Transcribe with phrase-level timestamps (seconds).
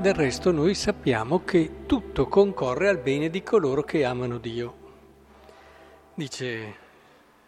[0.00, 4.74] Del resto noi sappiamo che tutto concorre al bene di coloro che amano Dio.
[6.14, 6.74] Dice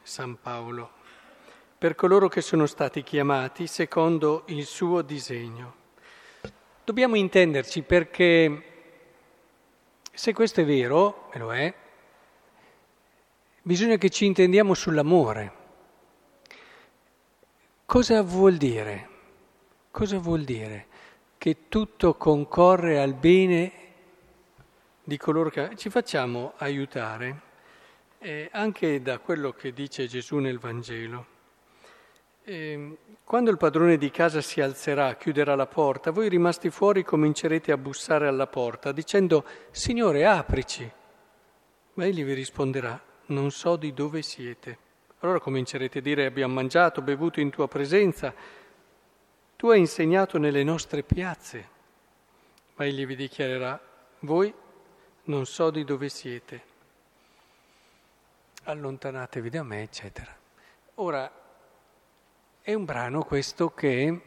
[0.02, 0.91] San Paolo,
[1.79, 5.75] per coloro che sono stati chiamati secondo il suo disegno.
[6.84, 8.64] Dobbiamo intenderci perché
[10.12, 11.75] se questo è vero, e lo è,
[13.62, 15.53] bisogna che ci intendiamo sull'amore.
[17.87, 19.09] Cosa vuol dire?
[19.91, 20.91] Cosa vuol dire?
[21.42, 23.73] Che tutto concorre al bene
[25.02, 25.70] di coloro che...
[25.74, 27.41] Ci facciamo aiutare
[28.20, 31.27] eh, anche da quello che dice Gesù nel Vangelo.
[32.45, 37.72] Eh, quando il padrone di casa si alzerà, chiuderà la porta, voi rimasti fuori comincerete
[37.72, 40.88] a bussare alla porta dicendo Signore aprici.
[41.95, 44.78] Ma egli vi risponderà non so di dove siete.
[45.19, 48.33] Allora comincerete a dire abbiamo mangiato, bevuto in tua presenza
[49.62, 51.68] tu hai insegnato nelle nostre piazze,
[52.74, 53.80] ma egli vi dichiarerà,
[54.22, 54.52] voi
[55.27, 56.62] non so di dove siete,
[58.64, 60.36] allontanatevi da me, eccetera.
[60.96, 61.30] Ora,
[62.60, 64.20] è un brano questo che,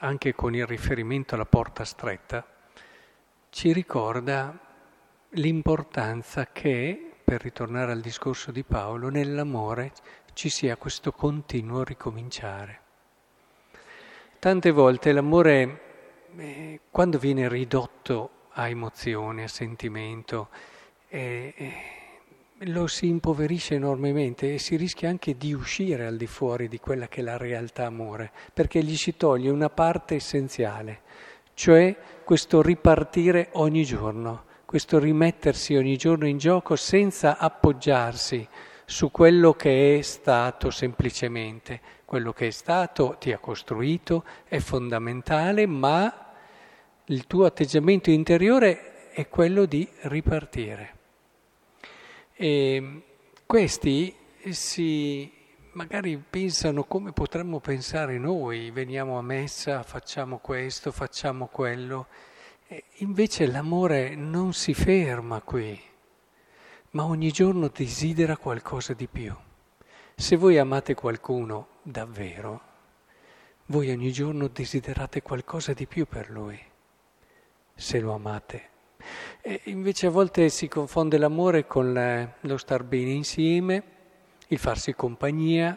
[0.00, 2.46] anche con il riferimento alla porta stretta,
[3.48, 4.54] ci ricorda
[5.30, 9.92] l'importanza che, per ritornare al discorso di Paolo, nell'amore
[10.34, 12.81] ci sia questo continuo ricominciare.
[14.42, 15.80] Tante volte l'amore,
[16.36, 20.48] eh, quando viene ridotto a emozione, a sentimento,
[21.08, 21.72] eh, eh,
[22.64, 27.06] lo si impoverisce enormemente e si rischia anche di uscire al di fuori di quella
[27.06, 31.02] che è la realtà amore, perché gli si toglie una parte essenziale,
[31.54, 38.48] cioè questo ripartire ogni giorno, questo rimettersi ogni giorno in gioco senza appoggiarsi
[38.92, 41.80] su quello che è stato semplicemente.
[42.04, 46.34] Quello che è stato ti ha costruito, è fondamentale, ma
[47.06, 50.96] il tuo atteggiamento interiore è quello di ripartire.
[52.34, 53.02] E
[53.46, 54.14] questi
[54.50, 55.32] si
[55.72, 62.08] magari pensano come potremmo pensare noi, veniamo a messa, facciamo questo, facciamo quello.
[62.68, 65.90] E invece l'amore non si ferma qui
[66.92, 69.34] ma ogni giorno desidera qualcosa di più.
[70.14, 72.60] Se voi amate qualcuno davvero,
[73.66, 76.60] voi ogni giorno desiderate qualcosa di più per lui,
[77.74, 78.70] se lo amate.
[79.40, 83.82] E invece a volte si confonde l'amore con lo star bene insieme,
[84.48, 85.76] il farsi compagnia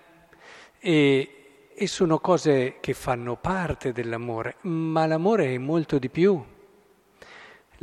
[0.77, 6.43] e, e sono cose che fanno parte dell'amore, ma l'amore è molto di più.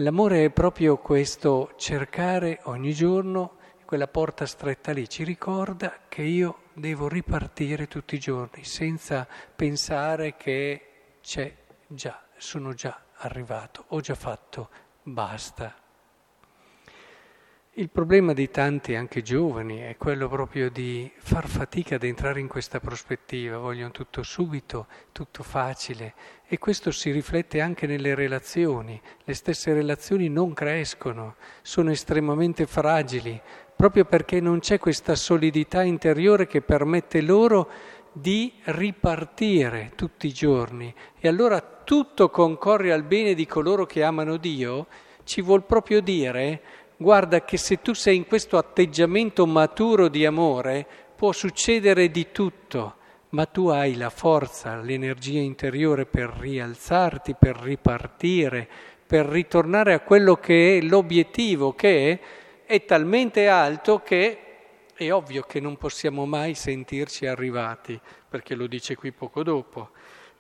[0.03, 6.63] L'amore è proprio questo cercare ogni giorno, quella porta stretta lì ci ricorda che io
[6.73, 11.55] devo ripartire tutti i giorni senza pensare che c'è
[11.87, 14.71] già, sono già arrivato, ho già fatto,
[15.05, 15.82] basta.
[17.77, 22.47] Il problema di tanti, anche giovani, è quello proprio di far fatica ad entrare in
[22.47, 26.13] questa prospettiva, vogliono tutto subito, tutto facile
[26.47, 29.01] e questo si riflette anche nelle relazioni.
[29.25, 33.41] Le stesse relazioni non crescono, sono estremamente fragili,
[33.75, 37.71] proprio perché non c'è questa solidità interiore che permette loro
[38.13, 40.95] di ripartire tutti i giorni.
[41.19, 44.89] E allora tutto concorre al bene di coloro che amano Dio,
[45.25, 46.61] ci vuol proprio dire
[47.03, 52.95] guarda che se tu sei in questo atteggiamento maturo di amore, può succedere di tutto,
[53.31, 58.69] ma tu hai la forza, l'energia interiore per rialzarti, per ripartire,
[59.07, 62.19] per ritornare a quello che è l'obiettivo, che è,
[62.65, 64.39] è talmente alto che
[64.95, 69.91] è ovvio che non possiamo mai sentirci arrivati, perché lo dice qui poco dopo.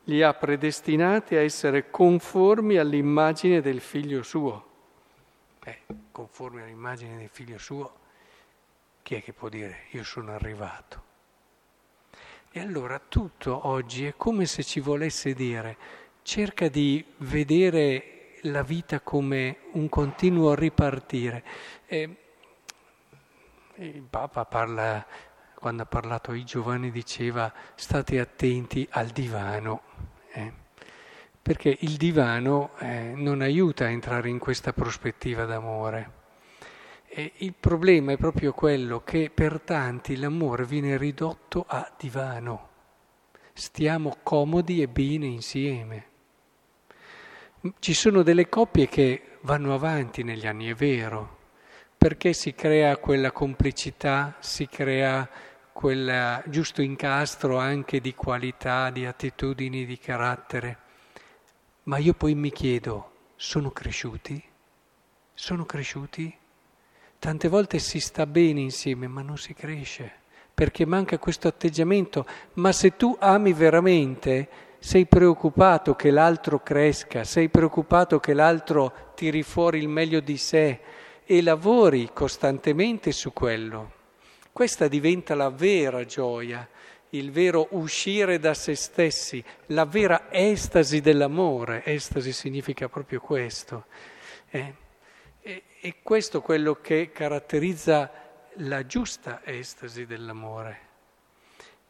[0.05, 4.72] Li ha predestinati a essere conformi all'immagine del figlio suo.
[5.65, 5.79] Beh,
[6.11, 8.01] conforme all'immagine del figlio suo,
[9.03, 11.11] chi è che può dire io sono arrivato?
[12.51, 15.77] E allora tutto oggi è come se ci volesse dire
[16.23, 21.45] cerca di vedere la vita come un continuo ripartire.
[21.87, 22.17] E
[23.77, 25.07] il Papa parla,
[25.55, 29.83] quando ha parlato ai giovani, diceva state attenti al divano.
[31.43, 36.21] Perché il divano eh, non aiuta a entrare in questa prospettiva d'amore.
[37.09, 42.69] E il problema è proprio quello che per tanti l'amore viene ridotto a divano.
[43.53, 46.07] Stiamo comodi e bene insieme.
[47.79, 51.39] Ci sono delle coppie che vanno avanti negli anni, è vero,
[51.99, 55.29] perché si crea quella complicità, si crea
[55.73, 60.82] quel giusto incastro anche di qualità, di attitudini, di carattere.
[61.85, 64.41] Ma io poi mi chiedo, sono cresciuti?
[65.35, 66.33] Sono cresciuti?
[67.19, 70.13] Tante volte si sta bene insieme, ma non si cresce,
[70.55, 72.25] perché manca questo atteggiamento.
[72.55, 74.49] Ma se tu ami veramente,
[74.79, 80.81] sei preoccupato che l'altro cresca, sei preoccupato che l'altro tiri fuori il meglio di sé
[81.25, 83.93] e lavori costantemente su quello.
[84.53, 86.69] Questa diventa la vera gioia,
[87.15, 91.85] il vero uscire da se stessi, la vera estasi dell'amore.
[91.85, 93.87] Estasi significa proprio questo.
[94.49, 94.75] Eh?
[95.41, 98.11] E, questo è quello che caratterizza
[98.57, 100.79] la giusta estasi dell'amore,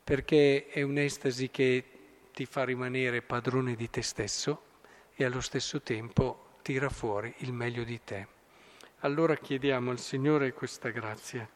[0.02, 1.84] perché è un'estasi che
[2.32, 4.62] ti fa rimanere padrone di te stesso
[5.14, 8.26] e allo stesso tempo tira fuori il meglio di te.
[9.00, 11.48] Allora chiediamo al Signore questa grazia.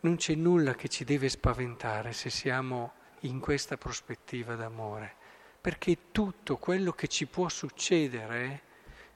[0.00, 5.14] Non c'è nulla che ci deve spaventare se siamo in questa prospettiva d'amore,
[5.60, 8.62] perché tutto quello che ci può succedere,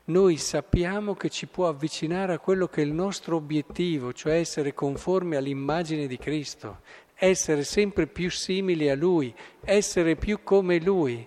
[0.07, 4.75] noi sappiamo che ci può avvicinare a quello che è il nostro obiettivo, cioè essere
[4.75, 6.81] conformi all'immagine di Cristo,
[7.15, 11.27] essere sempre più simili a Lui, essere più come Lui.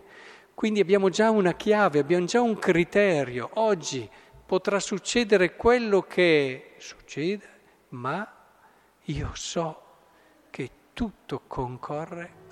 [0.53, 3.49] Quindi abbiamo già una chiave, abbiamo già un criterio.
[3.53, 4.07] Oggi
[4.45, 7.49] potrà succedere quello che succede,
[7.89, 8.31] ma
[9.03, 9.81] io so
[10.51, 12.45] che tutto concorre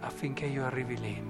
[0.00, 1.22] affinché io arrivi lì.